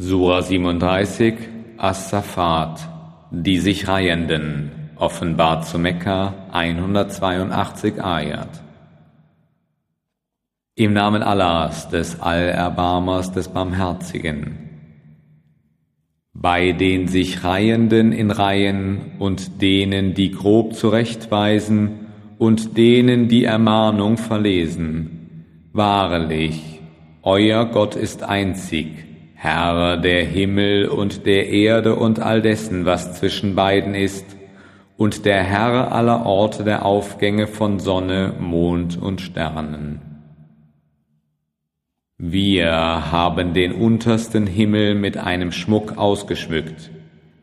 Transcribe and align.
Sura 0.00 0.42
37 0.42 1.34
As-Safat 1.76 2.88
Die 3.32 3.58
sich 3.58 3.88
Reihenden 3.88 4.70
Offenbart 4.94 5.66
zu 5.66 5.76
Mekka 5.76 6.34
182 6.52 8.00
Ayat 8.00 8.62
Im 10.76 10.92
Namen 10.92 11.24
Allahs, 11.24 11.88
des 11.88 12.20
Allerbarmers, 12.20 13.32
des 13.32 13.48
Barmherzigen. 13.48 14.70
Bei 16.32 16.70
den 16.70 17.08
sich 17.08 17.42
Reihenden 17.42 18.12
in 18.12 18.30
Reihen 18.30 19.16
und 19.18 19.60
denen, 19.60 20.14
die 20.14 20.30
grob 20.30 20.74
zurechtweisen 20.74 22.06
und 22.38 22.76
denen, 22.76 23.26
die 23.26 23.42
Ermahnung 23.42 24.16
verlesen. 24.16 25.44
Wahrlich, 25.72 26.80
euer 27.22 27.64
Gott 27.64 27.96
ist 27.96 28.22
einzig 28.22 29.07
Herr 29.40 29.98
der 29.98 30.24
Himmel 30.24 30.88
und 30.88 31.24
der 31.24 31.48
Erde 31.48 31.94
und 31.94 32.18
all 32.18 32.42
dessen, 32.42 32.86
was 32.86 33.20
zwischen 33.20 33.54
beiden 33.54 33.94
ist, 33.94 34.26
und 34.96 35.24
der 35.24 35.44
Herr 35.44 35.92
aller 35.92 36.26
Orte 36.26 36.64
der 36.64 36.84
Aufgänge 36.84 37.46
von 37.46 37.78
Sonne, 37.78 38.34
Mond 38.40 39.00
und 39.00 39.20
Sternen. 39.20 40.00
Wir 42.18 42.72
haben 43.12 43.54
den 43.54 43.74
untersten 43.74 44.48
Himmel 44.48 44.96
mit 44.96 45.16
einem 45.16 45.52
Schmuck 45.52 45.96
ausgeschmückt, 45.96 46.90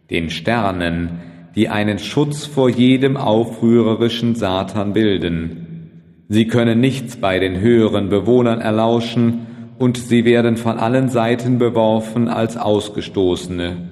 den 0.09 0.29
Sternen, 0.29 1.21
die 1.55 1.69
einen 1.69 1.99
Schutz 1.99 2.45
vor 2.45 2.69
jedem 2.69 3.15
aufrührerischen 3.15 4.35
Satan 4.35 4.91
bilden. 4.91 6.25
Sie 6.27 6.47
können 6.47 6.81
nichts 6.81 7.15
bei 7.15 7.39
den 7.39 7.61
höheren 7.61 8.09
Bewohnern 8.09 8.59
erlauschen, 8.59 9.47
und 9.77 9.97
sie 9.97 10.25
werden 10.25 10.57
von 10.57 10.77
allen 10.77 11.09
Seiten 11.09 11.57
beworfen 11.57 12.27
als 12.27 12.57
Ausgestoßene. 12.57 13.89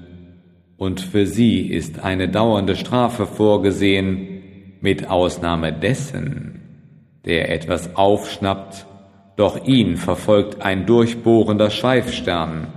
Und 0.77 1.01
für 1.01 1.25
sie 1.25 1.67
ist 1.67 2.03
eine 2.03 2.29
dauernde 2.29 2.75
Strafe 2.75 3.25
vorgesehen, 3.25 4.27
mit 4.81 5.09
Ausnahme 5.09 5.71
dessen, 5.71 6.62
der 7.25 7.49
etwas 7.51 7.95
aufschnappt, 7.95 8.85
doch 9.37 9.65
ihn 9.65 9.98
verfolgt 9.98 10.62
ein 10.62 10.85
durchbohrender 10.85 11.70
Schweifstern. 11.70 12.68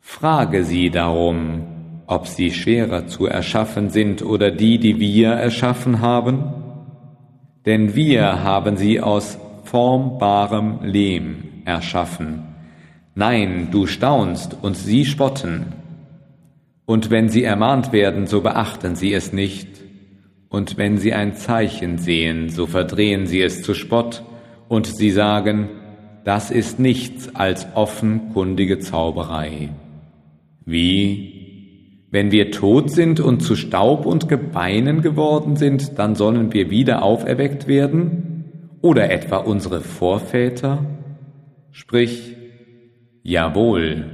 Frage 0.00 0.64
sie 0.64 0.90
darum, 0.90 1.62
ob 2.06 2.26
sie 2.26 2.50
schwerer 2.50 3.06
zu 3.06 3.26
erschaffen 3.26 3.90
sind 3.90 4.24
oder 4.24 4.50
die, 4.50 4.78
die 4.78 4.98
wir 4.98 5.30
erschaffen 5.30 6.00
haben? 6.00 6.42
Denn 7.66 7.94
wir 7.94 8.42
haben 8.42 8.76
sie 8.76 9.00
aus 9.00 9.38
formbarem 9.64 10.80
Lehm 10.82 11.49
erschaffen. 11.70 12.42
Nein, 13.14 13.68
du 13.70 13.86
staunst 13.86 14.56
und 14.60 14.76
sie 14.76 15.04
spotten. 15.04 15.66
Und 16.84 17.10
wenn 17.10 17.28
sie 17.28 17.44
ermahnt 17.44 17.92
werden, 17.92 18.26
so 18.26 18.40
beachten 18.40 18.96
sie 18.96 19.12
es 19.14 19.32
nicht. 19.32 19.68
Und 20.48 20.76
wenn 20.76 20.98
sie 20.98 21.12
ein 21.12 21.34
Zeichen 21.34 21.98
sehen, 21.98 22.48
so 22.48 22.66
verdrehen 22.66 23.26
sie 23.26 23.40
es 23.40 23.62
zu 23.62 23.74
Spott 23.74 24.24
und 24.68 24.86
sie 24.86 25.10
sagen, 25.10 25.68
das 26.24 26.50
ist 26.50 26.80
nichts 26.80 27.34
als 27.34 27.68
offenkundige 27.74 28.80
Zauberei. 28.80 29.68
Wie? 30.66 31.40
Wenn 32.10 32.32
wir 32.32 32.50
tot 32.50 32.90
sind 32.90 33.20
und 33.20 33.40
zu 33.40 33.54
Staub 33.54 34.04
und 34.04 34.28
Gebeinen 34.28 35.00
geworden 35.00 35.54
sind, 35.54 35.98
dann 35.98 36.16
sollen 36.16 36.52
wir 36.52 36.70
wieder 36.70 37.02
auferweckt 37.02 37.68
werden? 37.68 38.44
Oder 38.82 39.10
etwa 39.10 39.36
unsere 39.36 39.80
Vorväter? 39.80 40.99
Sprich, 41.72 42.36
jawohl, 43.22 44.04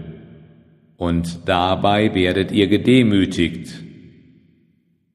und 0.97 1.49
dabei 1.49 2.15
werdet 2.15 2.53
ihr 2.53 2.69
gedemütigt. 2.69 3.83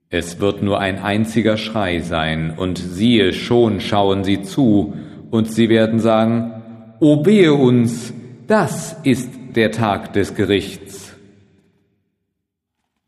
Es 0.10 0.40
wird 0.40 0.62
nur 0.62 0.80
ein 0.80 1.00
einziger 1.00 1.58
Schrei 1.58 2.00
sein, 2.00 2.52
und 2.58 2.78
siehe, 2.78 3.34
schon 3.34 3.80
schauen 3.80 4.24
sie 4.24 4.42
zu, 4.42 4.94
und 5.30 5.52
sie 5.52 5.70
werden 5.70 6.00
sagen, 6.00 6.52
O 7.00 7.26
wehe 7.26 7.54
uns, 7.54 8.14
das 8.48 8.96
ist 9.04 9.32
der 9.56 9.72
Tag 9.72 10.14
des 10.14 10.36
Gerichts. 10.36 11.16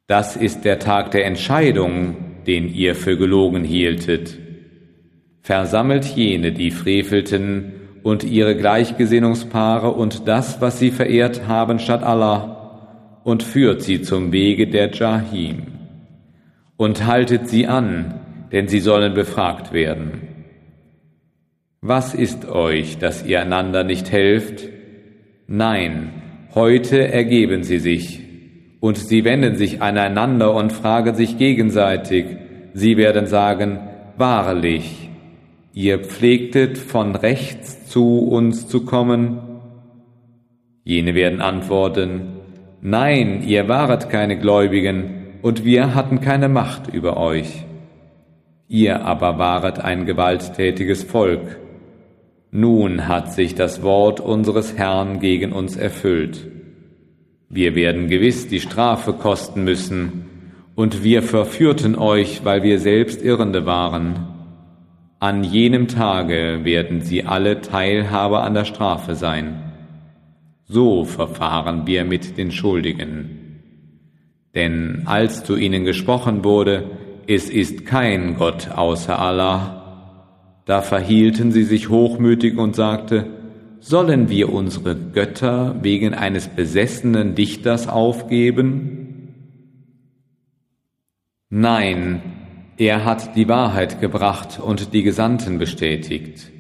Das 0.08 0.36
ist 0.36 0.66
der 0.66 0.80
Tag 0.80 1.12
der 1.12 1.26
Entscheidung, 1.26 2.16
den 2.48 2.74
ihr 2.74 2.96
für 2.96 3.18
gelogen 3.18 3.64
hieltet. 3.64 4.38
Versammelt 5.42 6.06
jene, 6.06 6.52
die 6.52 6.72
frevelten, 6.72 7.73
und 8.04 8.24
ihre 8.26 8.56
Gleichgesinnungspaare 8.56 9.90
und 9.92 10.28
das, 10.28 10.62
was 10.62 10.78
sie 10.78 10.92
verehrt 10.92 11.48
haben 11.48 11.80
statt 11.80 12.04
Allah, 12.04 13.22
und 13.24 13.42
führt 13.42 13.82
sie 13.82 14.02
zum 14.02 14.34
Wege 14.34 14.68
der 14.68 14.92
Jahim. 14.92 15.64
Und 16.76 17.06
haltet 17.06 17.48
sie 17.48 17.66
an, 17.66 18.20
denn 18.52 18.68
sie 18.68 18.82
sollen 18.82 19.14
befragt 19.14 19.72
werden. 19.72 20.28
Was 21.80 22.14
ist 22.14 22.46
euch, 22.50 22.98
dass 22.98 23.26
ihr 23.26 23.42
einander 23.42 23.84
nicht 23.84 24.12
helft? 24.12 24.70
Nein, 25.48 26.22
heute 26.54 27.08
ergeben 27.08 27.64
sie 27.64 27.80
sich, 27.80 28.22
und 28.82 28.98
sie 28.98 29.24
wenden 29.24 29.56
sich 29.56 29.82
aneinander 29.82 30.54
und 30.54 30.74
fragen 30.74 31.16
sich 31.16 31.38
gegenseitig. 31.38 32.26
Sie 32.74 32.98
werden 32.98 33.28
sagen, 33.28 33.80
wahrlich, 34.18 35.03
ihr 35.74 36.00
pflegtet 36.00 36.78
von 36.78 37.16
rechts 37.16 37.88
zu 37.88 38.20
uns 38.20 38.68
zu 38.68 38.86
kommen? 38.86 39.40
Jene 40.84 41.16
werden 41.16 41.42
antworten, 41.42 42.40
Nein, 42.82 43.44
ihr 43.48 43.70
waret 43.70 44.10
keine 44.10 44.38
Gläubigen, 44.38 45.40
und 45.42 45.66
wir 45.66 45.96
hatten 45.96 46.22
keine 46.22 46.50
Macht 46.50 46.94
über 46.94 47.18
euch. 47.18 47.66
Ihr 48.68 49.06
aber 49.06 49.38
waret 49.38 49.80
ein 49.80 50.06
gewalttätiges 50.06 51.04
Volk. 51.04 51.60
Nun 52.52 53.08
hat 53.08 53.34
sich 53.34 53.56
das 53.56 53.84
Wort 53.84 54.20
unseres 54.20 54.78
Herrn 54.78 55.20
gegen 55.20 55.54
uns 55.54 55.76
erfüllt. 55.76 56.48
Wir 57.50 57.76
werden 57.76 58.10
gewiss 58.10 58.48
die 58.48 58.60
Strafe 58.60 59.14
kosten 59.14 59.64
müssen, 59.64 60.26
und 60.76 61.04
wir 61.04 61.24
verführten 61.24 61.96
euch, 61.96 62.44
weil 62.44 62.64
wir 62.64 62.80
selbst 62.80 63.24
Irrende 63.24 63.66
waren. 63.66 64.33
An 65.24 65.46
jenem 65.46 65.88
Tage 65.88 66.66
werden 66.66 67.00
sie 67.00 67.24
alle 67.24 67.62
Teilhaber 67.62 68.44
an 68.44 68.56
der 68.56 68.66
Strafe 68.66 69.16
sein. 69.16 69.72
So 70.66 71.06
verfahren 71.06 71.88
wir 71.88 72.04
mit 72.04 72.38
den 72.38 72.52
Schuldigen. 72.52 73.62
Denn 74.54 75.04
als 75.06 75.46
zu 75.46 75.56
ihnen 75.56 75.86
gesprochen 75.86 76.44
wurde, 76.44 76.92
es 77.26 77.50
ist 77.50 77.86
kein 77.86 78.36
Gott 78.36 78.72
außer 78.72 79.18
Allah, 79.18 80.26
da 80.66 80.82
verhielten 80.82 81.54
sie 81.54 81.64
sich 81.64 81.88
hochmütig 81.88 82.58
und 82.58 82.76
sagte, 82.76 83.28
sollen 83.80 84.28
wir 84.28 84.52
unsere 84.52 84.94
Götter 84.94 85.82
wegen 85.82 86.14
eines 86.14 86.50
besessenen 86.50 87.34
Dichters 87.34 87.88
aufgeben? 87.88 89.34
Nein, 91.50 92.33
er 92.78 93.06
hat 93.06 93.36
die 93.36 93.48
Wahrheit 93.48 94.02
gebracht 94.02 94.60
und 94.60 94.94
die 94.94 95.04
Gesandten 95.04 95.60
bestätigt. 95.60 96.52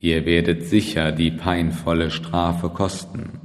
Ihr 0.00 0.24
werdet 0.24 0.64
sicher 0.64 1.12
die 1.12 1.30
peinvolle 1.30 2.10
Strafe 2.10 2.68
kosten. 2.70 3.40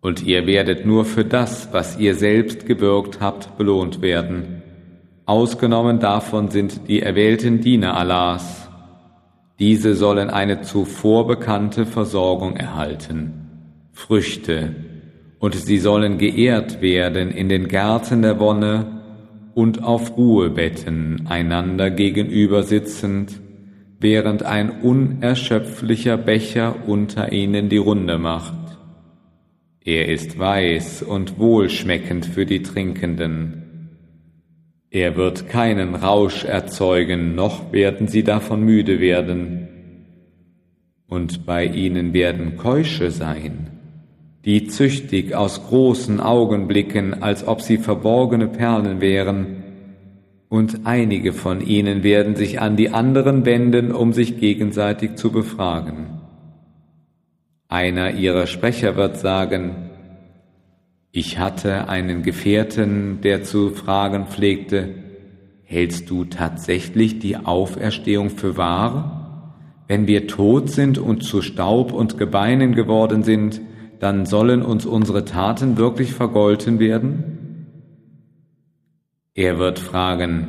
Und 0.00 0.22
ihr 0.22 0.46
werdet 0.46 0.84
nur 0.84 1.04
für 1.04 1.24
das, 1.24 1.68
was 1.72 1.98
ihr 1.98 2.14
selbst 2.14 2.66
gewirkt 2.66 3.20
habt, 3.20 3.56
belohnt 3.56 4.02
werden. 4.02 4.62
Ausgenommen 5.26 6.00
davon 6.00 6.48
sind 6.50 6.88
die 6.88 7.02
erwählten 7.02 7.60
Diener 7.60 7.96
Allahs. 7.96 8.68
Diese 9.58 9.94
sollen 9.94 10.30
eine 10.30 10.62
zuvor 10.62 11.26
bekannte 11.26 11.86
Versorgung 11.86 12.56
erhalten, 12.56 13.88
Früchte, 13.92 14.74
und 15.38 15.54
sie 15.54 15.78
sollen 15.78 16.18
geehrt 16.18 16.82
werden 16.82 17.30
in 17.30 17.48
den 17.48 17.68
Gärten 17.68 18.22
der 18.22 18.40
Wonne 18.40 18.99
und 19.60 19.82
auf 19.82 20.16
Ruhebetten 20.16 21.26
einander 21.26 21.90
gegenüber 21.90 22.62
sitzend, 22.62 23.42
während 23.98 24.42
ein 24.42 24.80
unerschöpflicher 24.80 26.16
Becher 26.16 26.88
unter 26.88 27.30
ihnen 27.30 27.68
die 27.68 27.76
Runde 27.76 28.16
macht. 28.16 28.54
Er 29.84 30.08
ist 30.08 30.38
weiß 30.38 31.02
und 31.02 31.38
wohlschmeckend 31.38 32.24
für 32.24 32.46
die 32.46 32.62
Trinkenden. 32.62 33.90
Er 34.88 35.16
wird 35.16 35.50
keinen 35.50 35.94
Rausch 35.94 36.44
erzeugen, 36.44 37.34
noch 37.34 37.70
werden 37.70 38.08
sie 38.08 38.24
davon 38.24 38.64
müde 38.64 38.98
werden. 38.98 39.68
Und 41.06 41.44
bei 41.44 41.66
ihnen 41.66 42.14
werden 42.14 42.56
Keusche 42.56 43.10
sein, 43.10 43.69
die 44.44 44.66
züchtig 44.66 45.34
aus 45.34 45.66
großen 45.66 46.20
Augen 46.20 46.66
blicken, 46.66 47.22
als 47.22 47.46
ob 47.46 47.60
sie 47.60 47.78
verborgene 47.78 48.48
Perlen 48.48 49.00
wären, 49.00 49.64
und 50.48 50.80
einige 50.82 51.32
von 51.32 51.60
ihnen 51.60 52.02
werden 52.02 52.34
sich 52.34 52.60
an 52.60 52.76
die 52.76 52.90
anderen 52.90 53.44
wenden, 53.44 53.92
um 53.92 54.12
sich 54.12 54.40
gegenseitig 54.40 55.14
zu 55.14 55.30
befragen. 55.30 56.20
Einer 57.68 58.14
ihrer 58.14 58.48
Sprecher 58.48 58.96
wird 58.96 59.16
sagen, 59.16 59.90
Ich 61.12 61.38
hatte 61.38 61.88
einen 61.88 62.22
Gefährten, 62.22 63.20
der 63.22 63.44
zu 63.44 63.70
fragen 63.70 64.26
pflegte, 64.26 64.88
Hältst 65.62 66.10
du 66.10 66.24
tatsächlich 66.24 67.20
die 67.20 67.36
Auferstehung 67.36 68.30
für 68.30 68.56
wahr? 68.56 69.54
Wenn 69.86 70.08
wir 70.08 70.26
tot 70.26 70.68
sind 70.68 70.98
und 70.98 71.22
zu 71.22 71.42
Staub 71.42 71.92
und 71.92 72.18
Gebeinen 72.18 72.74
geworden 72.74 73.22
sind, 73.22 73.60
dann 74.00 74.24
sollen 74.24 74.62
uns 74.62 74.86
unsere 74.86 75.26
Taten 75.26 75.76
wirklich 75.76 76.12
vergolten 76.12 76.80
werden? 76.80 77.66
Er 79.34 79.58
wird 79.58 79.78
fragen, 79.78 80.48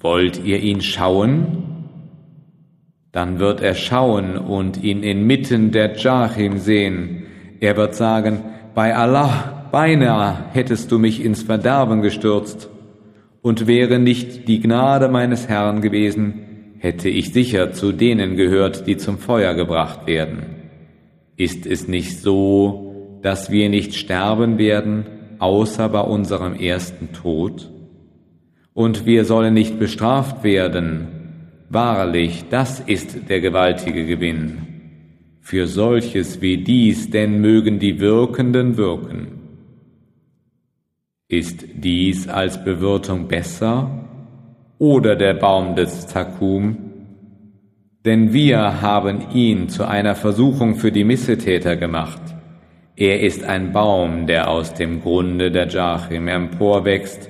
wollt 0.00 0.42
ihr 0.42 0.60
ihn 0.60 0.80
schauen? 0.80 1.86
Dann 3.12 3.38
wird 3.38 3.60
er 3.60 3.74
schauen 3.74 4.38
und 4.38 4.82
ihn 4.82 5.02
inmitten 5.02 5.72
der 5.72 5.94
Jachim 5.96 6.58
sehen. 6.58 7.24
Er 7.60 7.76
wird 7.76 7.94
sagen, 7.94 8.40
bei 8.74 8.96
Allah, 8.96 9.68
beinahe 9.70 10.46
hättest 10.52 10.90
du 10.90 10.98
mich 10.98 11.22
ins 11.22 11.42
Verderben 11.42 12.00
gestürzt. 12.00 12.70
Und 13.42 13.66
wäre 13.66 13.98
nicht 13.98 14.48
die 14.48 14.60
Gnade 14.60 15.08
meines 15.08 15.48
Herrn 15.48 15.80
gewesen, 15.80 16.74
hätte 16.78 17.08
ich 17.08 17.32
sicher 17.32 17.72
zu 17.72 17.92
denen 17.92 18.36
gehört, 18.36 18.86
die 18.86 18.96
zum 18.96 19.18
Feuer 19.18 19.54
gebracht 19.54 20.06
werden. 20.06 20.59
Ist 21.40 21.64
es 21.64 21.88
nicht 21.88 22.20
so, 22.20 23.18
dass 23.22 23.50
wir 23.50 23.70
nicht 23.70 23.94
sterben 23.94 24.58
werden, 24.58 25.06
außer 25.38 25.88
bei 25.88 26.02
unserem 26.02 26.52
ersten 26.52 27.14
Tod? 27.14 27.70
Und 28.74 29.06
wir 29.06 29.24
sollen 29.24 29.54
nicht 29.54 29.78
bestraft 29.78 30.44
werden. 30.44 31.08
Wahrlich, 31.70 32.44
das 32.50 32.80
ist 32.80 33.30
der 33.30 33.40
gewaltige 33.40 34.04
Gewinn. 34.04 34.58
Für 35.40 35.66
solches 35.66 36.42
wie 36.42 36.58
dies 36.58 37.08
denn 37.08 37.40
mögen 37.40 37.78
die 37.78 38.00
Wirkenden 38.00 38.76
wirken. 38.76 39.28
Ist 41.26 41.64
dies 41.72 42.28
als 42.28 42.62
Bewirtung 42.62 43.28
besser 43.28 44.04
oder 44.76 45.16
der 45.16 45.32
Baum 45.32 45.74
des 45.74 46.06
Zakum? 46.06 46.89
Denn 48.04 48.32
wir 48.32 48.80
haben 48.80 49.30
ihn 49.34 49.68
zu 49.68 49.86
einer 49.86 50.14
Versuchung 50.14 50.76
für 50.76 50.90
die 50.90 51.04
Missetäter 51.04 51.76
gemacht. 51.76 52.22
Er 52.96 53.20
ist 53.20 53.44
ein 53.44 53.72
Baum, 53.72 54.26
der 54.26 54.48
aus 54.48 54.72
dem 54.74 55.02
Grunde 55.02 55.50
der 55.50 55.68
Jachim 55.68 56.28
emporwächst. 56.28 57.28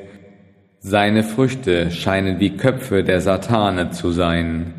Seine 0.78 1.24
Früchte 1.24 1.90
scheinen 1.90 2.38
wie 2.40 2.56
Köpfe 2.56 3.02
der 3.02 3.20
Satane 3.20 3.90
zu 3.90 4.12
sein. 4.12 4.74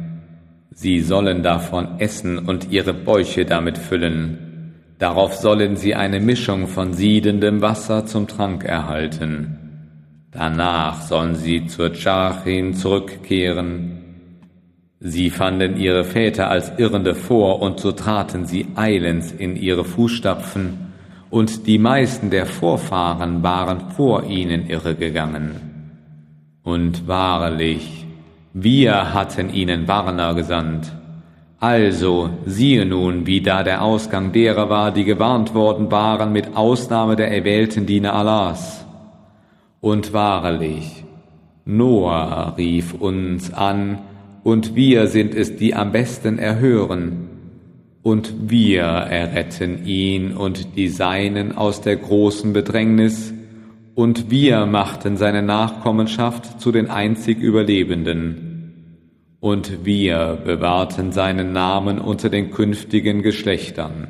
Sie 0.73 1.01
sollen 1.01 1.43
davon 1.43 1.99
essen 1.99 2.39
und 2.39 2.71
ihre 2.71 2.94
Bäuche 2.94 3.45
damit 3.45 3.77
füllen. 3.77 4.73
Darauf 4.97 5.35
sollen 5.35 5.75
sie 5.75 5.95
eine 5.95 6.19
Mischung 6.19 6.67
von 6.67 6.94
siedendem 6.94 7.61
Wasser 7.61 8.05
zum 8.05 8.27
Trank 8.27 8.63
erhalten. 8.63 9.57
Danach 10.31 11.01
sollen 11.01 11.35
sie 11.35 11.65
zur 11.65 11.91
Tschachin 11.91 12.73
zurückkehren. 12.75 14.00
Sie 15.03 15.31
fanden 15.31 15.77
ihre 15.77 16.03
Väter 16.03 16.51
als 16.51 16.74
Irrende 16.77 17.15
vor, 17.15 17.59
und 17.59 17.80
so 17.80 17.92
traten 17.92 18.45
sie 18.45 18.68
eilends 18.75 19.31
in 19.31 19.56
ihre 19.56 19.83
Fußstapfen, 19.83 20.92
und 21.31 21.65
die 21.65 21.80
meisten 21.80 22.30
der 22.30 22.45
Vorfahren 22.45 23.42
waren 23.42 23.89
vor 23.95 24.25
ihnen 24.25 24.68
irregegangen. 24.68 25.56
Und 26.62 27.07
wahrlich, 27.07 28.06
wir 28.53 29.15
hatten 29.15 29.51
ihnen 29.51 29.88
Warner 29.88 30.36
gesandt, 30.36 30.92
also 31.59 32.30
siehe 32.45 32.86
nun, 32.86 33.25
wie 33.25 33.42
da 33.42 33.63
der 33.63 33.81
Ausgang 33.81 34.31
derer 34.31 34.69
war, 34.69 34.92
die 34.92 35.04
gewarnt 35.04 35.56
worden 35.56 35.92
waren, 35.92 36.31
mit 36.31 36.56
Ausnahme 36.56 37.15
der 37.15 37.31
erwählten 37.31 37.88
Diener 37.88 38.13
Allahs. 38.13 38.86
Und 39.80 40.13
wahrlich, 40.13 41.04
Noah 41.65 42.54
rief 42.56 42.94
uns 42.94 43.51
an, 43.51 43.97
und 44.43 44.75
wir 44.75 45.07
sind 45.07 45.35
es, 45.35 45.55
die 45.55 45.73
am 45.73 45.91
besten 45.91 46.39
erhören, 46.39 47.29
und 48.03 48.49
wir 48.49 48.81
erretten 48.81 49.85
ihn 49.85 50.31
und 50.33 50.75
die 50.75 50.89
Seinen 50.89 51.55
aus 51.55 51.81
der 51.81 51.97
großen 51.97 52.51
Bedrängnis, 52.51 53.33
und 53.93 54.31
wir 54.31 54.65
machten 54.65 55.17
seine 55.17 55.43
Nachkommenschaft 55.43 56.59
zu 56.59 56.71
den 56.71 56.89
einzig 56.89 57.39
Überlebenden 57.39 58.47
und 59.41 59.85
wir 59.85 60.38
bewahrten 60.45 61.11
seinen 61.11 61.51
Namen 61.51 61.99
unter 61.99 62.29
den 62.29 62.51
künftigen 62.51 63.21
Geschlechtern. 63.21 64.07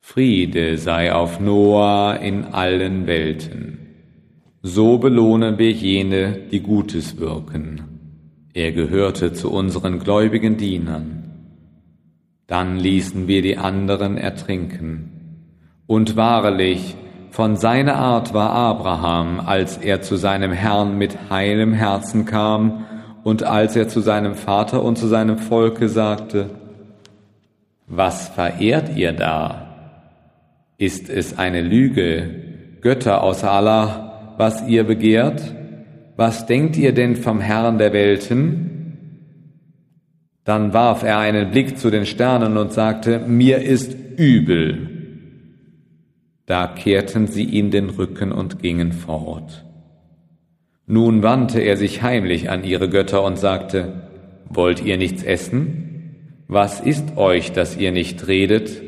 Friede 0.00 0.76
sei 0.76 1.12
auf 1.14 1.40
Noah 1.40 2.18
in 2.20 2.44
allen 2.44 3.06
Welten. 3.06 3.78
So 4.62 4.98
belohnen 4.98 5.58
wir 5.58 5.70
jene, 5.70 6.38
die 6.50 6.60
Gutes 6.60 7.18
wirken. 7.18 7.93
Er 8.54 8.70
gehörte 8.70 9.32
zu 9.32 9.50
unseren 9.50 9.98
gläubigen 9.98 10.56
Dienern. 10.56 11.24
Dann 12.46 12.76
ließen 12.76 13.26
wir 13.26 13.42
die 13.42 13.58
anderen 13.58 14.16
ertrinken. 14.16 15.10
Und 15.88 16.14
wahrlich, 16.14 16.94
von 17.30 17.56
seiner 17.56 17.96
Art 17.96 18.32
war 18.32 18.50
Abraham, 18.50 19.40
als 19.40 19.76
er 19.78 20.02
zu 20.02 20.14
seinem 20.14 20.52
Herrn 20.52 20.96
mit 20.96 21.30
heilem 21.30 21.72
Herzen 21.72 22.26
kam, 22.26 22.84
und 23.24 23.42
als 23.42 23.74
er 23.74 23.88
zu 23.88 24.00
seinem 24.00 24.34
Vater 24.34 24.84
und 24.84 24.98
zu 24.98 25.08
seinem 25.08 25.38
Volke 25.38 25.88
sagte, 25.88 26.50
was 27.88 28.28
verehrt 28.28 28.96
ihr 28.96 29.12
da? 29.12 29.66
Ist 30.78 31.10
es 31.10 31.38
eine 31.38 31.60
Lüge, 31.60 32.78
Götter 32.82 33.22
außer 33.22 33.50
Allah, 33.50 34.34
was 34.36 34.68
ihr 34.68 34.84
begehrt? 34.84 35.54
Was 36.16 36.46
denkt 36.46 36.76
ihr 36.76 36.92
denn 36.92 37.16
vom 37.16 37.40
Herrn 37.40 37.78
der 37.78 37.92
Welten? 37.92 38.70
Dann 40.44 40.72
warf 40.72 41.02
er 41.02 41.18
einen 41.18 41.50
Blick 41.50 41.78
zu 41.78 41.90
den 41.90 42.06
Sternen 42.06 42.56
und 42.56 42.72
sagte, 42.72 43.18
mir 43.20 43.62
ist 43.62 43.96
übel. 44.16 44.90
Da 46.46 46.66
kehrten 46.66 47.26
sie 47.26 47.44
ihm 47.44 47.70
den 47.70 47.90
Rücken 47.90 48.30
und 48.30 48.60
gingen 48.60 48.92
fort. 48.92 49.64
Nun 50.86 51.22
wandte 51.22 51.60
er 51.60 51.78
sich 51.78 52.02
heimlich 52.02 52.50
an 52.50 52.62
ihre 52.62 52.90
Götter 52.90 53.22
und 53.24 53.38
sagte, 53.38 54.02
Wollt 54.50 54.84
ihr 54.84 54.98
nichts 54.98 55.22
essen? 55.22 56.44
Was 56.46 56.80
ist 56.80 57.16
euch, 57.16 57.52
dass 57.52 57.76
ihr 57.76 57.90
nicht 57.90 58.28
redet? 58.28 58.82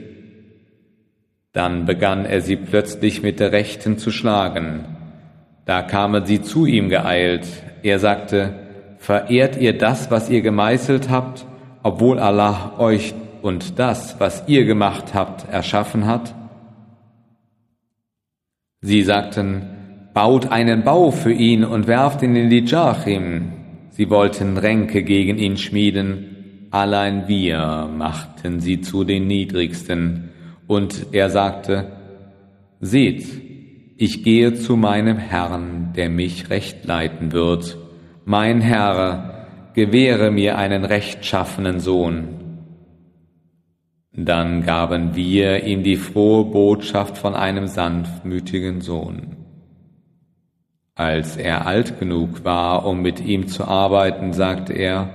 Dann 1.52 1.87
begann 1.87 2.26
er 2.26 2.43
sie 2.43 2.56
plötzlich 2.56 3.23
mit 3.23 3.40
der 3.40 3.52
Rechten 3.52 3.96
zu 3.96 4.11
schlagen. 4.11 4.96
Da 5.66 5.82
kamen 5.82 6.25
sie 6.25 6.40
zu 6.40 6.64
ihm 6.64 6.88
geeilt. 6.88 7.46
Er 7.82 7.99
sagte, 7.99 8.54
Verehrt 8.99 9.56
ihr 9.58 9.76
das, 9.76 10.11
was 10.11 10.30
ihr 10.30 10.40
gemeißelt 10.40 11.11
habt, 11.11 11.46
obwohl 11.82 12.18
Allah 12.18 12.73
euch 12.78 13.14
und 13.42 13.78
das, 13.78 14.18
was 14.18 14.44
ihr 14.49 14.64
gemacht 14.64 15.14
habt, 15.14 15.49
erschaffen 15.52 16.06
hat? 16.06 16.35
Sie 18.80 19.02
sagten, 19.02 19.62
baut 20.12 20.50
einen 20.50 20.82
Bau 20.82 21.11
für 21.11 21.32
ihn 21.32 21.64
und 21.64 21.87
werft 21.87 22.23
ihn 22.23 22.35
in 22.35 22.50
die 22.50 22.64
Jachim. 22.64 23.52
Sie 23.90 24.11
wollten 24.11 24.56
Ränke 24.56 25.02
gegen 25.02 25.38
ihn 25.38 25.56
schmieden, 25.56 26.68
allein 26.70 27.28
wir 27.28 27.88
machten 27.96 28.61
sie 28.61 28.80
zu 28.80 29.04
den 29.04 29.26
Niedrigsten. 29.26 30.30
Und 30.66 31.06
er 31.12 31.30
sagte, 31.30 31.92
Seht, 32.80 33.25
ich 33.99 34.23
gehe 34.23 34.55
zu 34.55 34.76
meinem 34.76 35.17
Herrn, 35.17 35.93
der 35.97 36.11
mich 36.11 36.50
recht 36.50 36.85
leiten 36.85 37.33
wird. 37.33 37.79
Mein 38.26 38.61
Herr, 38.61 39.47
gewähre 39.73 40.31
mir 40.31 40.59
einen 40.59 40.85
rechtschaffenen 40.85 41.81
Sohn. 41.81 42.29
Dann 44.12 44.62
gaben 44.62 45.15
wir 45.15 45.65
ihm 45.65 45.83
die 45.83 45.97
frohe 45.97 46.45
Botschaft 46.45 47.17
von 47.17 47.35
einem 47.35 47.67
sanftmütigen 47.67 48.81
Sohn. 48.81 49.37
Als 50.95 51.37
er 51.37 51.67
alt 51.67 51.99
genug 51.99 52.45
war, 52.45 52.87
um 52.87 53.03
mit 53.03 53.21
ihm 53.21 53.49
zu 53.49 53.65
arbeiten, 53.65 54.33
sagte 54.33 54.73
er, 54.73 55.11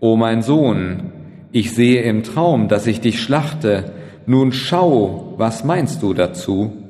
O 0.00 0.16
mein 0.16 0.42
Sohn, 0.42 1.12
ich 1.52 1.74
sehe 1.74 2.02
im 2.02 2.22
Traum, 2.22 2.68
dass 2.68 2.86
ich 2.86 3.00
dich 3.00 3.20
schlachte, 3.20 3.92
nun 4.26 4.52
schau, 4.52 5.34
was 5.38 5.64
meinst 5.64 6.02
du 6.02 6.12
dazu? 6.12 6.85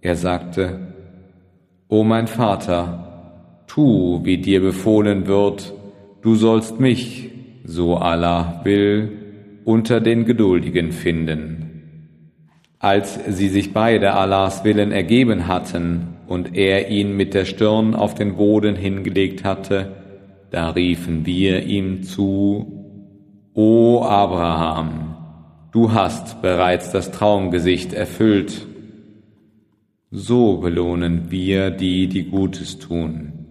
Er 0.00 0.14
sagte, 0.14 0.78
O 1.88 2.04
mein 2.04 2.26
Vater, 2.28 3.64
tu, 3.66 4.20
wie 4.24 4.38
dir 4.38 4.60
befohlen 4.60 5.26
wird, 5.26 5.72
du 6.22 6.34
sollst 6.36 6.78
mich, 6.78 7.30
so 7.64 7.96
Allah 7.96 8.60
will, 8.64 9.10
unter 9.64 10.00
den 10.00 10.24
Geduldigen 10.24 10.92
finden. 10.92 11.64
Als 12.78 13.18
sie 13.26 13.48
sich 13.48 13.72
beide 13.72 14.14
Allahs 14.14 14.62
Willen 14.62 14.92
ergeben 14.92 15.48
hatten 15.48 16.14
und 16.28 16.56
er 16.56 16.90
ihn 16.90 17.16
mit 17.16 17.34
der 17.34 17.44
Stirn 17.44 17.96
auf 17.96 18.14
den 18.14 18.36
Boden 18.36 18.76
hingelegt 18.76 19.42
hatte, 19.42 19.96
da 20.50 20.70
riefen 20.70 21.26
wir 21.26 21.64
ihm 21.64 22.04
zu, 22.04 22.84
O 23.52 24.04
Abraham, 24.04 25.16
du 25.72 25.92
hast 25.92 26.40
bereits 26.40 26.92
das 26.92 27.10
Traumgesicht 27.10 27.92
erfüllt. 27.92 28.67
So 30.10 30.56
belohnen 30.56 31.30
wir 31.30 31.70
die, 31.70 32.06
die 32.06 32.24
Gutes 32.24 32.78
tun. 32.78 33.44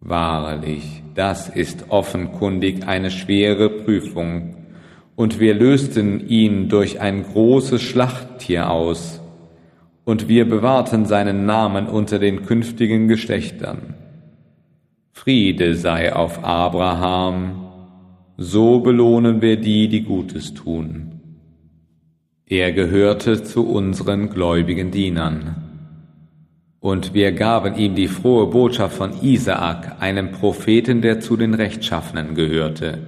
Wahrlich, 0.00 1.02
das 1.14 1.50
ist 1.50 1.90
offenkundig 1.90 2.88
eine 2.88 3.10
schwere 3.10 3.68
Prüfung, 3.68 4.56
und 5.16 5.38
wir 5.38 5.54
lösten 5.54 6.26
ihn 6.28 6.70
durch 6.70 7.00
ein 7.02 7.24
großes 7.24 7.82
Schlachttier 7.82 8.70
aus, 8.70 9.20
und 10.06 10.28
wir 10.28 10.48
bewahrten 10.48 11.04
seinen 11.04 11.44
Namen 11.44 11.88
unter 11.88 12.18
den 12.18 12.46
künftigen 12.46 13.06
Geschlechtern. 13.06 13.96
Friede 15.12 15.74
sei 15.74 16.14
auf 16.14 16.42
Abraham, 16.42 17.66
so 18.38 18.80
belohnen 18.80 19.42
wir 19.42 19.58
die, 19.58 19.88
die 19.88 20.04
Gutes 20.04 20.54
tun. 20.54 21.20
Er 22.46 22.72
gehörte 22.72 23.42
zu 23.42 23.66
unseren 23.66 24.30
gläubigen 24.30 24.90
Dienern. 24.90 25.65
Und 26.86 27.14
wir 27.14 27.32
gaben 27.32 27.74
ihm 27.74 27.96
die 27.96 28.06
frohe 28.06 28.46
Botschaft 28.46 28.96
von 28.96 29.10
Isaak, 29.20 29.96
einem 29.98 30.30
Propheten, 30.30 31.02
der 31.02 31.18
zu 31.18 31.36
den 31.36 31.52
Rechtschaffenen 31.54 32.36
gehörte. 32.36 32.98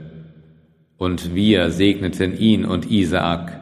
Und 0.96 1.32
wir 1.36 1.70
segneten 1.70 2.36
ihn 2.36 2.64
und 2.64 2.90
Isaak. 2.90 3.60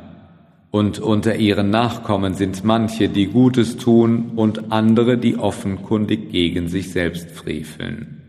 Und 0.71 1.01
unter 1.01 1.37
ihren 1.37 1.69
Nachkommen 1.69 2.33
sind 2.33 2.65
manche, 2.65 3.11
die 3.11 3.27
Gutes 3.27 3.77
tun, 3.77 4.33
und 4.37 4.73
andere, 4.73 5.19
die 5.19 5.37
offenkundig 5.37 6.33
gegen 6.33 6.69
sich 6.69 6.93
selbst 6.93 7.33
freveln. 7.33 8.23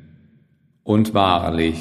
Und 0.84 1.14
wahrlich, 1.14 1.78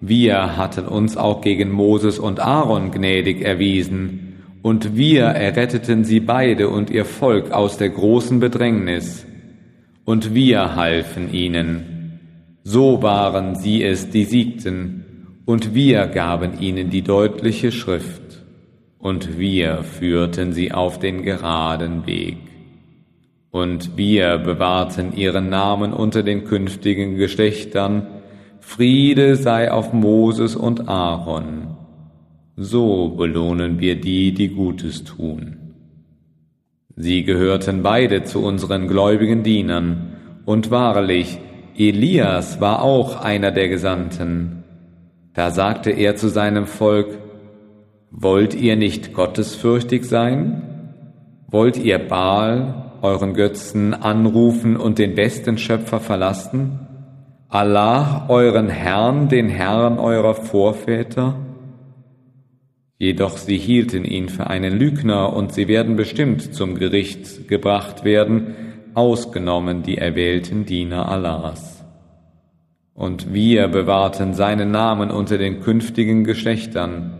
wir 0.00 0.56
hatten 0.56 0.86
uns 0.86 1.18
auch 1.18 1.42
gegen 1.42 1.70
Moses 1.70 2.18
und 2.18 2.40
Aaron 2.40 2.92
gnädig 2.92 3.42
erwiesen, 3.42 4.36
und 4.62 4.96
wir 4.96 5.24
erretteten 5.24 6.04
sie 6.04 6.20
beide 6.20 6.70
und 6.70 6.88
ihr 6.88 7.04
Volk 7.04 7.50
aus 7.50 7.76
der 7.76 7.90
großen 7.90 8.40
Bedrängnis 8.40 9.26
und 10.04 10.34
wir 10.34 10.76
halfen 10.76 11.32
ihnen. 11.32 12.20
So 12.62 13.02
waren 13.02 13.56
sie 13.56 13.82
es, 13.82 14.10
die 14.10 14.24
siegten, 14.24 15.04
und 15.46 15.74
wir 15.74 16.06
gaben 16.06 16.60
ihnen 16.60 16.90
die 16.90 17.02
deutliche 17.02 17.72
Schrift, 17.72 18.42
und 18.98 19.38
wir 19.38 19.82
führten 19.82 20.52
sie 20.52 20.72
auf 20.72 20.98
den 20.98 21.22
geraden 21.22 22.06
Weg. 22.06 22.38
Und 23.50 23.96
wir 23.96 24.38
bewahrten 24.38 25.14
ihren 25.14 25.50
Namen 25.50 25.92
unter 25.92 26.22
den 26.22 26.44
künftigen 26.44 27.16
Geschlechtern, 27.16 28.06
Friede 28.60 29.36
sei 29.36 29.70
auf 29.70 29.92
Moses 29.92 30.56
und 30.56 30.88
Aaron. 30.88 31.76
So 32.56 33.10
belohnen 33.10 33.78
wir 33.78 34.00
die, 34.00 34.32
die 34.32 34.48
Gutes 34.48 35.04
tun. 35.04 35.63
Sie 36.96 37.24
gehörten 37.24 37.82
beide 37.82 38.24
zu 38.24 38.44
unseren 38.44 38.88
gläubigen 38.88 39.42
Dienern, 39.42 40.10
und 40.44 40.70
wahrlich, 40.70 41.38
Elias 41.76 42.60
war 42.60 42.82
auch 42.82 43.20
einer 43.20 43.50
der 43.50 43.68
Gesandten. 43.68 44.64
Da 45.32 45.50
sagte 45.50 45.90
er 45.90 46.16
zu 46.16 46.28
seinem 46.28 46.66
Volk, 46.66 47.18
Wollt 48.10 48.54
ihr 48.54 48.76
nicht 48.76 49.12
gottesfürchtig 49.12 50.04
sein? 50.04 50.62
Wollt 51.48 51.76
ihr 51.76 51.98
Baal, 51.98 52.92
euren 53.02 53.34
Götzen, 53.34 53.92
anrufen 53.92 54.76
und 54.76 55.00
den 55.00 55.16
besten 55.16 55.58
Schöpfer 55.58 55.98
verlassen? 55.98 56.78
Allah, 57.48 58.26
euren 58.28 58.68
Herrn, 58.68 59.28
den 59.28 59.48
Herrn 59.48 59.98
eurer 59.98 60.34
Vorväter? 60.34 61.34
Jedoch 62.98 63.36
sie 63.36 63.58
hielten 63.58 64.04
ihn 64.04 64.28
für 64.28 64.46
einen 64.48 64.78
Lügner 64.78 65.32
und 65.32 65.52
sie 65.52 65.66
werden 65.68 65.96
bestimmt 65.96 66.54
zum 66.54 66.76
Gericht 66.76 67.48
gebracht 67.48 68.04
werden, 68.04 68.54
ausgenommen 68.94 69.82
die 69.82 69.98
erwählten 69.98 70.64
Diener 70.64 71.08
Allahs. 71.08 71.84
Und 72.94 73.34
wir 73.34 73.66
bewahrten 73.66 74.34
seinen 74.34 74.70
Namen 74.70 75.10
unter 75.10 75.36
den 75.36 75.60
künftigen 75.60 76.22
Geschlechtern. 76.22 77.18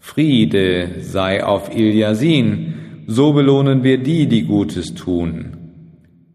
Friede 0.00 0.96
sei 1.00 1.44
auf 1.44 1.74
Ilyasin, 1.74 2.74
so 3.06 3.32
belohnen 3.32 3.84
wir 3.84 3.98
die, 3.98 4.26
die 4.26 4.42
Gutes 4.42 4.94
tun. 4.94 5.56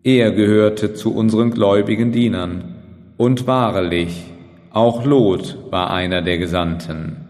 Er 0.04 0.32
gehörte 0.32 0.94
zu 0.94 1.14
unseren 1.14 1.52
gläubigen 1.52 2.14
Dienern, 2.14 2.76
und 3.18 3.48
wahrlich, 3.48 4.24
auch 4.72 5.06
Lot 5.06 5.58
war 5.72 5.92
einer 5.92 6.22
der 6.22 6.38
Gesandten. 6.38 7.29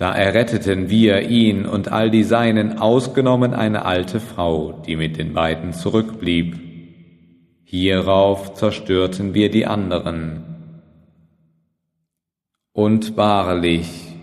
Da 0.00 0.14
erretteten 0.14 0.88
wir 0.88 1.28
ihn 1.28 1.66
und 1.66 1.92
all 1.92 2.10
die 2.10 2.22
Seinen, 2.22 2.78
ausgenommen 2.78 3.52
eine 3.52 3.84
alte 3.84 4.18
Frau, 4.18 4.72
die 4.86 4.96
mit 4.96 5.18
den 5.18 5.34
beiden 5.34 5.74
zurückblieb. 5.74 6.58
Hierauf 7.64 8.54
zerstörten 8.54 9.34
wir 9.34 9.50
die 9.50 9.66
anderen. 9.66 10.42
Und 12.72 13.18
wahrlich, 13.18 14.16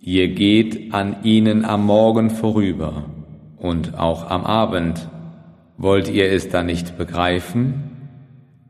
ihr 0.00 0.26
geht 0.26 0.92
an 0.92 1.22
ihnen 1.22 1.64
am 1.64 1.86
Morgen 1.86 2.30
vorüber 2.30 3.04
und 3.58 3.96
auch 3.96 4.28
am 4.28 4.44
Abend. 4.44 5.08
Wollt 5.76 6.08
ihr 6.08 6.32
es 6.32 6.48
da 6.48 6.64
nicht 6.64 6.98
begreifen? 6.98 8.08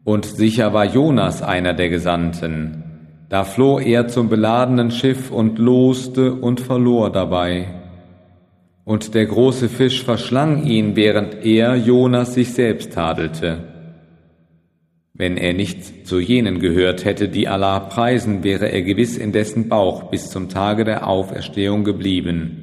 Und 0.05 0.26
sicher 0.26 0.75
war 0.75 0.85
Jonas 0.85 1.40
einer 1.40 1.73
der 1.73 1.88
Gesandten, 1.88 2.86
da 3.28 3.45
floh 3.45 3.78
er 3.78 4.09
zum 4.09 4.28
beladenen 4.28 4.90
Schiff 4.90 5.30
und 5.30 5.59
loste 5.59 6.35
und 6.35 6.61
verlor 6.61 7.11
dabei. 7.11 7.66
Und 8.85 9.14
der 9.14 9.26
große 9.26 9.68
Fisch 9.68 10.04
verschlang 10.04 10.64
ihn, 10.64 10.95
während 10.95 11.45
er, 11.45 11.75
Jonas, 11.75 12.35
sich 12.35 12.52
selbst 12.52 12.92
tadelte. 12.92 13.64
Wenn 15.12 15.37
er 15.37 15.54
nicht 15.54 16.06
zu 16.06 16.21
jenen 16.21 16.61
gehört 16.61 17.04
hätte, 17.04 17.28
die 17.28 17.49
Allah 17.49 17.80
preisen, 17.80 18.45
wäre 18.45 18.71
er 18.71 18.83
gewiss 18.83 19.16
in 19.16 19.33
dessen 19.33 19.68
Bauch 19.68 20.04
bis 20.04 20.28
zum 20.30 20.49
Tage 20.49 20.85
der 20.85 21.09
Auferstehung 21.09 21.83
geblieben. 21.85 22.62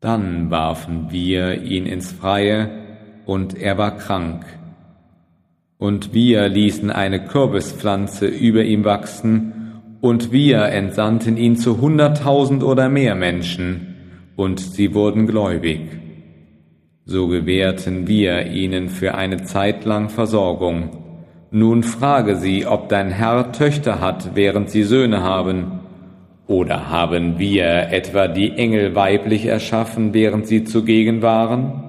Dann 0.00 0.50
warfen 0.50 1.08
wir 1.10 1.62
ihn 1.62 1.86
ins 1.86 2.12
Freie, 2.12 2.84
und 3.26 3.58
er 3.58 3.78
war 3.78 3.96
krank. 3.96 4.44
Und 5.78 6.14
wir 6.14 6.48
ließen 6.48 6.90
eine 6.90 7.24
Kürbispflanze 7.24 8.26
über 8.26 8.64
ihm 8.64 8.84
wachsen, 8.84 9.52
und 10.00 10.32
wir 10.32 10.64
entsandten 10.64 11.38
ihn 11.38 11.56
zu 11.56 11.80
hunderttausend 11.80 12.62
oder 12.62 12.88
mehr 12.88 13.14
Menschen, 13.14 13.94
und 14.36 14.60
sie 14.60 14.94
wurden 14.94 15.26
gläubig. 15.26 15.80
So 17.06 17.28
gewährten 17.28 18.06
wir 18.06 18.46
ihnen 18.46 18.88
für 18.88 19.14
eine 19.14 19.44
Zeit 19.44 19.84
lang 19.84 20.08
Versorgung. 20.08 20.90
Nun 21.50 21.82
frage 21.82 22.36
sie, 22.36 22.66
ob 22.66 22.88
dein 22.88 23.10
Herr 23.10 23.52
Töchter 23.52 24.00
hat, 24.00 24.34
während 24.34 24.70
sie 24.70 24.82
Söhne 24.82 25.22
haben. 25.22 25.80
Oder 26.46 26.90
haben 26.90 27.38
wir 27.38 27.90
etwa 27.90 28.26
die 28.28 28.52
Engel 28.52 28.94
weiblich 28.94 29.46
erschaffen, 29.46 30.12
während 30.14 30.46
sie 30.46 30.64
zugegen 30.64 31.22
waren? 31.22 31.83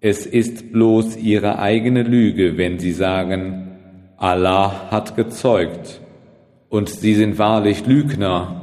Es 0.00 0.26
ist 0.26 0.72
bloß 0.72 1.16
ihre 1.16 1.58
eigene 1.58 2.04
Lüge, 2.04 2.56
wenn 2.56 2.78
sie 2.78 2.92
sagen, 2.92 3.78
Allah 4.16 4.90
hat 4.92 5.16
gezeugt 5.16 6.00
und 6.68 6.88
sie 6.88 7.14
sind 7.14 7.38
wahrlich 7.38 7.84
Lügner. 7.84 8.62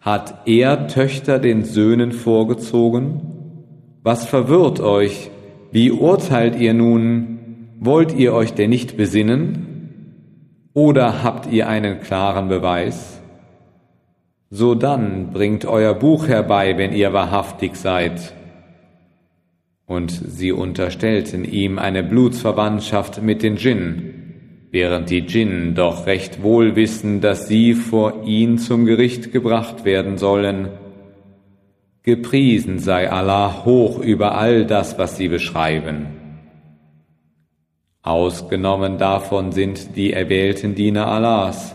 Hat 0.00 0.46
er 0.46 0.86
Töchter 0.86 1.38
den 1.38 1.64
Söhnen 1.64 2.12
vorgezogen? 2.12 3.22
Was 4.02 4.26
verwirrt 4.26 4.80
euch? 4.80 5.30
Wie 5.72 5.90
urteilt 5.90 6.56
ihr 6.56 6.74
nun? 6.74 7.38
Wollt 7.80 8.14
ihr 8.14 8.34
euch 8.34 8.52
denn 8.52 8.68
nicht 8.68 8.98
besinnen? 8.98 9.88
Oder 10.74 11.24
habt 11.24 11.50
ihr 11.50 11.68
einen 11.68 12.00
klaren 12.00 12.48
Beweis? 12.48 13.18
So 14.50 14.74
dann 14.74 15.32
bringt 15.32 15.64
euer 15.64 15.94
Buch 15.94 16.28
herbei, 16.28 16.76
wenn 16.76 16.92
ihr 16.92 17.14
wahrhaftig 17.14 17.76
seid. 17.76 18.34
Und 19.86 20.10
sie 20.10 20.52
unterstellten 20.52 21.44
ihm 21.44 21.78
eine 21.78 22.02
Blutsverwandtschaft 22.02 23.22
mit 23.22 23.42
den 23.42 23.56
Djinn, 23.56 24.14
während 24.70 25.10
die 25.10 25.26
Djinn 25.26 25.74
doch 25.74 26.06
recht 26.06 26.42
wohl 26.42 26.74
wissen, 26.74 27.20
dass 27.20 27.48
sie 27.48 27.74
vor 27.74 28.24
ihn 28.24 28.58
zum 28.58 28.86
Gericht 28.86 29.30
gebracht 29.32 29.84
werden 29.84 30.16
sollen. 30.16 30.68
Gepriesen 32.02 32.78
sei 32.78 33.10
Allah 33.10 33.64
hoch 33.64 33.98
über 33.98 34.36
all 34.36 34.66
das, 34.66 34.98
was 34.98 35.16
sie 35.16 35.28
beschreiben. 35.28 36.06
Ausgenommen 38.02 38.98
davon 38.98 39.52
sind 39.52 39.96
die 39.96 40.12
erwählten 40.12 40.74
Diener 40.74 41.06
Allahs. 41.06 41.74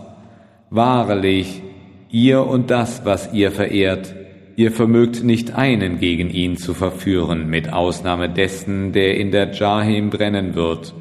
Wahrlich, 0.70 1.64
ihr 2.12 2.46
und 2.46 2.70
das, 2.70 3.04
was 3.04 3.34
ihr 3.34 3.52
verehrt, 3.52 4.14
Ihr 4.60 4.74
vermögt 4.74 5.24
nicht 5.24 5.56
einen 5.56 6.00
gegen 6.00 6.30
ihn 6.30 6.58
zu 6.58 6.74
verführen, 6.74 7.50
mit 7.50 7.72
Ausnahme 7.72 8.30
dessen, 8.30 8.92
der 8.92 9.16
in 9.16 9.32
der 9.32 9.54
Jahim 9.54 10.10
brennen 10.10 10.54
wird. 10.54 10.94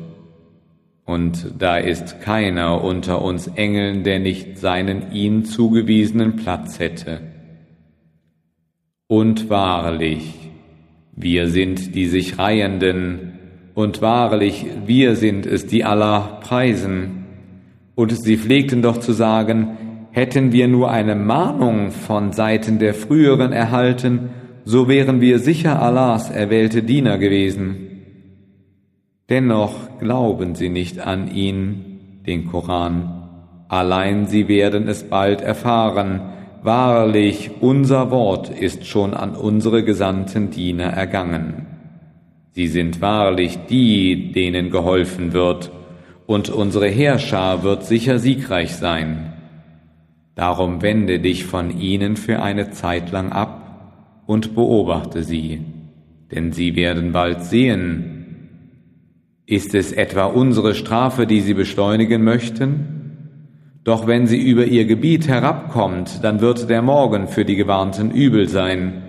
Und 1.05 1.55
da 1.59 1.77
ist 1.77 2.21
keiner 2.21 2.85
unter 2.85 3.21
uns 3.21 3.49
Engeln, 3.49 4.05
der 4.05 4.21
nicht 4.21 4.59
seinen 4.59 5.11
ihm 5.11 5.45
zugewiesenen 5.45 6.37
Platz 6.37 6.79
hätte. 6.79 7.19
Und 9.09 9.51
wahrlich, 9.51 10.35
wir 11.17 11.49
sind 11.49 11.97
die 11.97 12.07
sich 12.07 12.39
Reihenden, 12.39 13.33
und 13.75 14.01
wahrlich, 14.01 14.67
wir 14.87 15.17
sind 15.17 15.47
es, 15.47 15.67
die 15.67 15.83
Allah 15.83 16.39
preisen. 16.45 17.25
Und 17.97 18.17
sie 18.23 18.37
pflegten 18.37 18.83
doch 18.83 18.99
zu 18.99 19.11
sagen, 19.11 19.88
hätten 20.19 20.51
wir 20.51 20.67
nur 20.67 20.91
eine 20.91 21.15
Mahnung 21.15 21.93
von 21.93 22.33
Seiten 22.33 22.81
der 22.81 22.93
früheren 22.93 23.53
erhalten, 23.53 24.31
so 24.65 24.89
wären 24.89 25.21
wir 25.21 25.39
sicher 25.39 25.81
Allahs 25.81 26.29
erwählte 26.29 26.83
Diener 26.83 27.19
gewesen. 27.19 27.77
Dennoch 29.29 30.01
glauben 30.01 30.57
sie 30.57 30.71
nicht 30.71 30.99
an 30.99 31.31
ihn, 31.33 32.23
den 32.27 32.47
Koran. 32.47 33.29
Allein 33.69 34.27
sie 34.27 34.49
werden 34.49 34.89
es 34.89 35.05
bald 35.05 35.41
erfahren. 35.41 36.21
Wahrlich, 36.65 37.53
unser 37.61 38.11
Wort 38.11 38.51
ist 38.51 38.87
schon 38.87 39.15
an 39.15 39.37
unsere 39.37 39.85
gesandten 39.85 40.51
Diener 40.51 40.87
ergangen. 40.87 41.67
Sie 42.51 42.67
sind 42.67 43.01
wahrlich 43.01 43.57
die, 43.71 44.33
denen 44.33 44.71
geholfen 44.71 45.33
wird, 45.33 45.71
und 46.27 46.51
unsere 46.51 46.89
Herrscher 46.89 47.63
wird 47.63 47.85
sicher 47.85 48.19
siegreich 48.19 48.75
sein. 48.75 49.28
Darum 50.39 50.83
wende 50.83 51.19
dich 51.19 51.47
von 51.47 51.81
ihnen 51.81 52.17
für 52.17 52.41
eine 52.41 52.71
Zeit 52.71 53.11
lang 53.11 53.33
ab 53.33 54.23
und 54.25 54.55
beobachte 54.55 55.25
sie, 55.25 55.63
denn 56.31 56.53
sie 56.53 56.77
werden 56.77 57.11
bald 57.11 57.43
sehen, 57.43 58.19
ist 59.47 59.75
es 59.75 59.91
etwa 59.91 60.27
unsere 60.27 60.77
Strafe, 60.77 61.27
die 61.27 61.41
sie 61.41 61.55
beschleunigen 61.55 62.23
möchten? 62.23 63.81
Doch 63.83 64.07
wenn 64.07 64.29
sie 64.29 64.41
über 64.41 64.65
ihr 64.65 64.85
Gebiet 64.85 65.27
herabkommt, 65.27 66.23
dann 66.23 66.41
wird 66.41 66.71
der 66.71 66.83
Morgen 66.83 67.27
für 67.27 67.45
die 67.45 67.57
Gewarnten 67.57 68.13
übel 68.13 68.49
sein. 68.49 69.03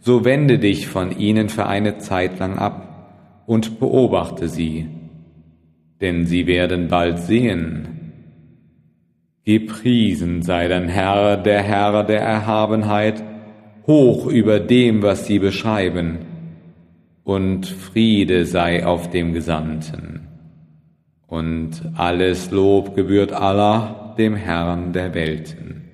So 0.00 0.26
wende 0.26 0.58
dich 0.58 0.88
von 0.88 1.18
ihnen 1.18 1.48
für 1.48 1.64
eine 1.64 1.96
Zeit 1.96 2.38
lang 2.38 2.58
ab 2.58 3.44
und 3.46 3.80
beobachte 3.80 4.50
sie, 4.50 4.88
denn 6.02 6.26
sie 6.26 6.46
werden 6.46 6.88
bald 6.88 7.18
sehen. 7.18 7.95
Gepriesen 9.46 10.42
sei 10.42 10.66
dein 10.66 10.88
Herr, 10.88 11.36
der 11.36 11.62
Herr 11.62 12.02
der 12.02 12.20
Erhabenheit, 12.20 13.22
hoch 13.86 14.26
über 14.26 14.58
dem, 14.58 15.02
was 15.02 15.26
sie 15.26 15.38
beschreiben 15.38 16.18
und 17.22 17.64
Friede 17.66 18.44
sei 18.44 18.84
auf 18.84 19.08
dem 19.10 19.32
Gesandten. 19.32 20.26
Und 21.28 21.80
alles 21.94 22.50
Lob 22.50 22.96
gebührt 22.96 23.32
Allah, 23.32 24.16
dem 24.18 24.34
Herrn 24.34 24.92
der 24.92 25.14
Welten. 25.14 25.85